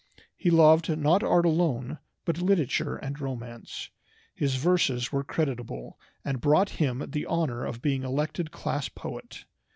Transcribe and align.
He 0.35 0.49
loved 0.49 0.97
not 0.97 1.21
art 1.21 1.45
alone, 1.45 1.99
but 2.25 2.41
literature 2.41 2.95
and 2.95 3.19
romance. 3.21 3.91
His 4.33 4.55
verses 4.55 5.11
were 5.11 5.23
creditable, 5.23 5.99
and 6.25 6.41
brought 6.41 6.69
him 6.81 7.05
the 7.09 7.27
honor 7.27 7.63
of 7.63 7.83
being 7.83 8.01
elected 8.01 8.49
class 8.49 8.89
poet. 8.89 9.43